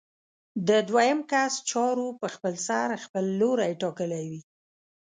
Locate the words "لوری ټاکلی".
3.39-4.23